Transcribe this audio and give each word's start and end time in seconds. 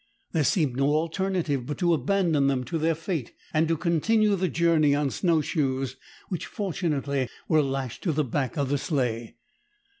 There 0.31 0.43
seemed 0.43 0.75
no 0.77 0.87
alternative 0.95 1.67
but 1.67 1.77
to 1.77 1.93
abandon 1.93 2.47
them 2.47 2.63
to 2.63 2.79
their 2.79 2.95
fate, 2.95 3.33
and 3.53 3.67
to 3.67 3.77
continue 3.77 4.35
the 4.35 4.47
journey 4.47 4.95
on 4.95 5.11
snow 5.11 5.41
shoes, 5.41 5.95
which, 6.27 6.47
fortunately, 6.47 7.29
were 7.47 7.61
lashed 7.61 8.01
to 8.05 8.11
the 8.11 8.23
back 8.23 8.57
of 8.57 8.69
the 8.69 8.79
sleigh. 8.79 9.35